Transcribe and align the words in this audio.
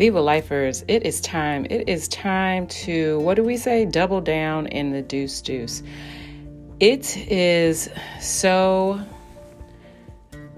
Viva 0.00 0.18
Lifers, 0.18 0.82
it 0.88 1.04
is 1.04 1.20
time. 1.20 1.66
It 1.68 1.86
is 1.86 2.08
time 2.08 2.66
to, 2.68 3.20
what 3.20 3.34
do 3.34 3.44
we 3.44 3.58
say? 3.58 3.84
Double 3.84 4.22
down 4.22 4.66
in 4.68 4.92
the 4.92 5.02
deuce 5.02 5.42
deuce. 5.42 5.82
It 6.80 7.18
is 7.30 7.90
so 8.18 8.98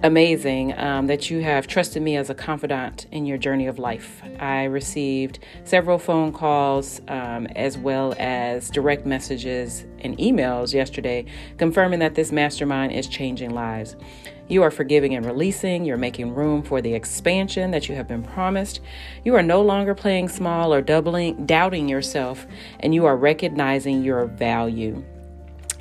amazing 0.02 0.76
um, 0.78 1.06
that 1.06 1.30
you 1.30 1.42
have 1.42 1.66
trusted 1.66 2.02
me 2.02 2.16
as 2.16 2.28
a 2.28 2.34
confidant 2.34 3.06
in 3.12 3.24
your 3.24 3.38
journey 3.38 3.68
of 3.68 3.78
life. 3.78 4.20
I 4.40 4.64
received 4.64 5.38
several 5.64 5.98
phone 5.98 6.32
calls 6.32 7.00
um, 7.08 7.46
as 7.54 7.78
well 7.78 8.14
as 8.18 8.68
direct 8.70 9.06
messages 9.06 9.84
and 10.00 10.18
emails 10.18 10.74
yesterday 10.74 11.24
confirming 11.56 12.00
that 12.00 12.16
this 12.16 12.32
mastermind 12.32 12.92
is 12.92 13.06
changing 13.06 13.50
lives. 13.50 13.96
You 14.48 14.62
are 14.64 14.72
forgiving 14.72 15.14
and 15.14 15.24
releasing. 15.24 15.84
You're 15.84 15.96
making 15.96 16.34
room 16.34 16.62
for 16.62 16.82
the 16.82 16.92
expansion 16.92 17.70
that 17.70 17.88
you 17.88 17.94
have 17.94 18.08
been 18.08 18.24
promised. 18.24 18.80
You 19.24 19.36
are 19.36 19.42
no 19.42 19.62
longer 19.62 19.94
playing 19.94 20.28
small 20.28 20.74
or 20.74 20.82
doubling, 20.82 21.46
doubting 21.46 21.88
yourself, 21.88 22.44
and 22.80 22.92
you 22.92 23.06
are 23.06 23.16
recognizing 23.16 24.02
your 24.02 24.26
value. 24.26 25.02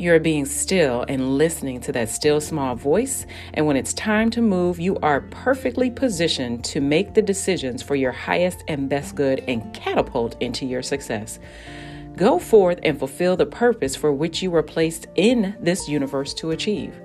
You're 0.01 0.19
being 0.19 0.45
still 0.45 1.05
and 1.07 1.37
listening 1.37 1.79
to 1.81 1.91
that 1.91 2.09
still 2.09 2.41
small 2.41 2.73
voice. 2.73 3.27
And 3.53 3.67
when 3.67 3.77
it's 3.77 3.93
time 3.93 4.31
to 4.31 4.41
move, 4.41 4.79
you 4.79 4.97
are 5.03 5.21
perfectly 5.21 5.91
positioned 5.91 6.63
to 6.63 6.81
make 6.81 7.13
the 7.13 7.21
decisions 7.21 7.83
for 7.83 7.93
your 7.93 8.11
highest 8.11 8.63
and 8.67 8.89
best 8.89 9.13
good 9.13 9.43
and 9.47 9.71
catapult 9.75 10.37
into 10.41 10.65
your 10.65 10.81
success. 10.81 11.37
Go 12.15 12.39
forth 12.39 12.79
and 12.81 12.97
fulfill 12.97 13.37
the 13.37 13.45
purpose 13.45 13.95
for 13.95 14.11
which 14.11 14.41
you 14.41 14.49
were 14.49 14.63
placed 14.63 15.05
in 15.13 15.55
this 15.59 15.87
universe 15.87 16.33
to 16.33 16.49
achieve. 16.49 16.99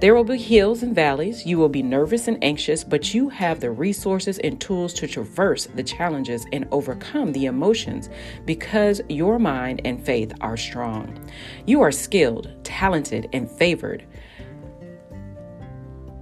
There 0.00 0.14
will 0.14 0.24
be 0.24 0.38
hills 0.38 0.82
and 0.82 0.94
valleys. 0.94 1.44
You 1.44 1.58
will 1.58 1.68
be 1.68 1.82
nervous 1.82 2.26
and 2.26 2.42
anxious, 2.42 2.82
but 2.84 3.12
you 3.12 3.28
have 3.28 3.60
the 3.60 3.70
resources 3.70 4.38
and 4.38 4.58
tools 4.58 4.94
to 4.94 5.06
traverse 5.06 5.66
the 5.66 5.82
challenges 5.82 6.46
and 6.54 6.66
overcome 6.72 7.32
the 7.32 7.44
emotions 7.44 8.08
because 8.46 9.02
your 9.10 9.38
mind 9.38 9.82
and 9.84 10.02
faith 10.02 10.32
are 10.40 10.56
strong. 10.56 11.22
You 11.66 11.82
are 11.82 11.92
skilled, 11.92 12.50
talented, 12.64 13.28
and 13.34 13.50
favored. 13.50 14.06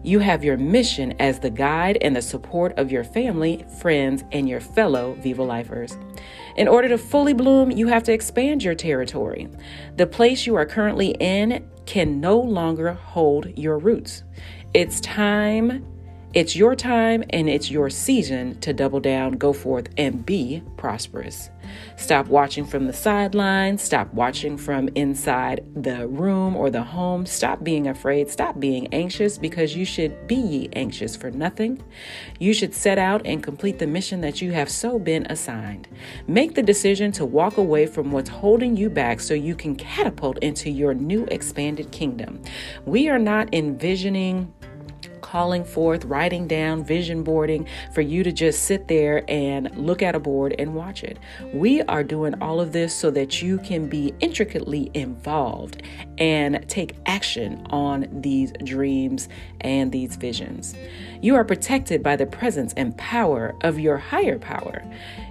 You 0.02 0.18
have 0.18 0.42
your 0.42 0.56
mission 0.56 1.14
as 1.20 1.38
the 1.38 1.50
guide 1.50 1.98
and 2.00 2.16
the 2.16 2.22
support 2.22 2.76
of 2.78 2.90
your 2.90 3.04
family, 3.04 3.64
friends, 3.80 4.24
and 4.32 4.48
your 4.48 4.60
fellow 4.60 5.12
Viva 5.20 5.44
Lifers. 5.44 5.96
In 6.56 6.66
order 6.66 6.88
to 6.88 6.98
fully 6.98 7.32
bloom, 7.32 7.70
you 7.70 7.86
have 7.86 8.02
to 8.04 8.12
expand 8.12 8.64
your 8.64 8.74
territory. 8.74 9.46
The 9.96 10.06
place 10.06 10.46
you 10.46 10.56
are 10.56 10.66
currently 10.66 11.10
in 11.20 11.68
can 11.88 12.20
no 12.20 12.38
longer 12.38 12.92
hold 12.92 13.46
your 13.56 13.78
roots. 13.78 14.22
It's 14.74 15.00
time 15.00 15.86
it's 16.34 16.54
your 16.54 16.74
time 16.74 17.24
and 17.30 17.48
it's 17.48 17.70
your 17.70 17.88
season 17.88 18.60
to 18.60 18.74
double 18.74 19.00
down, 19.00 19.32
go 19.32 19.54
forth, 19.54 19.88
and 19.96 20.26
be 20.26 20.62
prosperous. 20.76 21.48
Stop 21.96 22.26
watching 22.26 22.66
from 22.66 22.86
the 22.86 22.92
sidelines. 22.92 23.82
Stop 23.82 24.12
watching 24.12 24.58
from 24.58 24.88
inside 24.94 25.64
the 25.74 26.06
room 26.06 26.54
or 26.54 26.70
the 26.70 26.82
home. 26.82 27.24
Stop 27.24 27.64
being 27.64 27.88
afraid. 27.88 28.28
Stop 28.28 28.60
being 28.60 28.92
anxious 28.92 29.38
because 29.38 29.74
you 29.74 29.84
should 29.84 30.26
be 30.26 30.68
anxious 30.74 31.16
for 31.16 31.30
nothing. 31.30 31.82
You 32.38 32.52
should 32.52 32.74
set 32.74 32.98
out 32.98 33.22
and 33.24 33.42
complete 33.42 33.78
the 33.78 33.86
mission 33.86 34.20
that 34.20 34.42
you 34.42 34.52
have 34.52 34.70
so 34.70 34.98
been 34.98 35.26
assigned. 35.26 35.88
Make 36.26 36.54
the 36.54 36.62
decision 36.62 37.10
to 37.12 37.24
walk 37.24 37.56
away 37.56 37.86
from 37.86 38.12
what's 38.12 38.30
holding 38.30 38.76
you 38.76 38.90
back 38.90 39.20
so 39.20 39.32
you 39.34 39.54
can 39.54 39.76
catapult 39.76 40.38
into 40.38 40.70
your 40.70 40.92
new 40.92 41.24
expanded 41.30 41.90
kingdom. 41.90 42.42
We 42.84 43.08
are 43.08 43.18
not 43.18 43.52
envisioning 43.54 44.52
calling 45.30 45.62
forth, 45.62 46.06
writing 46.06 46.48
down, 46.48 46.82
vision 46.82 47.22
boarding 47.22 47.66
for 47.92 48.00
you 48.00 48.24
to 48.24 48.32
just 48.32 48.62
sit 48.62 48.88
there 48.88 49.22
and 49.28 49.70
look 49.76 50.02
at 50.02 50.14
a 50.14 50.18
board 50.18 50.54
and 50.58 50.74
watch 50.74 51.04
it. 51.04 51.18
We 51.52 51.82
are 51.82 52.02
doing 52.02 52.40
all 52.40 52.60
of 52.60 52.72
this 52.72 52.94
so 52.94 53.10
that 53.10 53.42
you 53.42 53.58
can 53.58 53.88
be 53.88 54.14
intricately 54.20 54.90
involved 54.94 55.82
and 56.16 56.66
take 56.68 56.96
action 57.04 57.66
on 57.68 58.08
these 58.10 58.52
dreams 58.64 59.28
and 59.60 59.92
these 59.92 60.16
visions. 60.16 60.74
You 61.20 61.34
are 61.34 61.44
protected 61.44 62.02
by 62.02 62.16
the 62.16 62.26
presence 62.26 62.72
and 62.76 62.96
power 62.96 63.54
of 63.62 63.78
your 63.78 63.98
higher 63.98 64.38
power. 64.38 64.82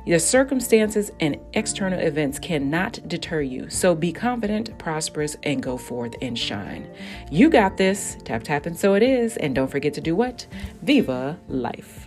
Your 0.05 0.19
circumstances 0.19 1.11
and 1.19 1.37
external 1.53 1.99
events 1.99 2.39
cannot 2.39 3.05
deter 3.07 3.41
you. 3.41 3.69
So 3.69 3.95
be 3.95 4.13
confident, 4.13 4.77
prosperous, 4.77 5.35
and 5.43 5.61
go 5.61 5.77
forth 5.77 6.15
and 6.21 6.37
shine. 6.37 6.87
You 7.29 7.49
got 7.49 7.77
this. 7.77 8.17
Tap, 8.23 8.43
tap, 8.43 8.65
and 8.65 8.77
so 8.77 8.93
it 8.93 9.03
is. 9.03 9.35
And 9.37 9.53
don't 9.53 9.69
forget 9.69 9.86
to 9.89 10.01
do 10.01 10.15
what? 10.15 10.47
Viva 10.81 11.37
life. 11.47 12.06